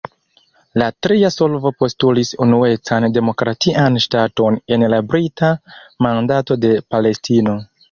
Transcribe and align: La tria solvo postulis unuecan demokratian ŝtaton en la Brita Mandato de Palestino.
La 0.81 0.85
tria 1.07 1.29
solvo 1.35 1.71
postulis 1.83 2.31
unuecan 2.45 3.05
demokratian 3.19 4.01
ŝtaton 4.07 4.59
en 4.79 4.89
la 4.97 5.03
Brita 5.13 5.53
Mandato 6.09 6.61
de 6.67 6.75
Palestino. 6.95 7.59